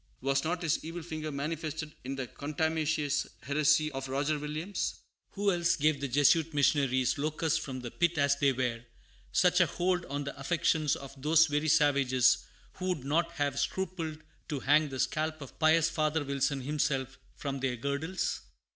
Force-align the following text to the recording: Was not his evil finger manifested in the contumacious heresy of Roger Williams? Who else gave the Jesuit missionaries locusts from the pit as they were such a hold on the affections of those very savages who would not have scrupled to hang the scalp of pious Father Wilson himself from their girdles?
Was 0.21 0.43
not 0.43 0.63
his 0.63 0.83
evil 0.83 1.03
finger 1.03 1.31
manifested 1.31 1.93
in 2.03 2.15
the 2.15 2.25
contumacious 2.25 3.27
heresy 3.43 3.91
of 3.91 4.09
Roger 4.09 4.39
Williams? 4.39 4.95
Who 5.33 5.51
else 5.51 5.75
gave 5.75 6.01
the 6.01 6.07
Jesuit 6.07 6.55
missionaries 6.55 7.19
locusts 7.19 7.59
from 7.59 7.81
the 7.81 7.91
pit 7.91 8.17
as 8.17 8.35
they 8.35 8.51
were 8.51 8.83
such 9.31 9.59
a 9.61 9.67
hold 9.67 10.05
on 10.05 10.23
the 10.23 10.35
affections 10.39 10.95
of 10.95 11.13
those 11.21 11.45
very 11.45 11.67
savages 11.67 12.39
who 12.77 12.87
would 12.87 13.03
not 13.03 13.33
have 13.33 13.59
scrupled 13.59 14.17
to 14.49 14.61
hang 14.61 14.89
the 14.89 14.99
scalp 14.99 15.39
of 15.39 15.59
pious 15.59 15.87
Father 15.87 16.23
Wilson 16.23 16.61
himself 16.61 17.19
from 17.35 17.59
their 17.59 17.75
girdles? 17.77 18.41